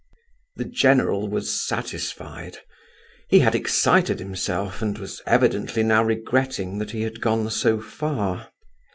The 0.55 0.65
general 0.65 1.27
was 1.27 1.61
satisfied. 1.67 2.57
He 3.29 3.37
had 3.41 3.53
excited 3.53 4.17
himself, 4.17 4.81
and 4.81 4.97
was 4.97 5.21
evidently 5.27 5.83
now 5.83 6.03
regretting 6.03 6.79
that 6.79 6.89
he 6.89 7.03
had 7.03 7.21
gone 7.21 7.51
so 7.51 7.79
far. 7.79 8.47